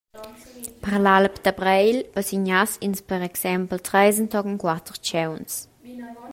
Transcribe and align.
Per 0.85 0.95
l’alp 1.03 1.35
da 1.43 1.51
Breil 1.59 1.99
basignass 2.15 2.71
ins 2.87 3.01
per 3.09 3.19
exempel 3.29 3.77
treis 3.87 4.17
entochen 4.23 4.59
quater 4.63 4.95
tgauns. 5.05 5.51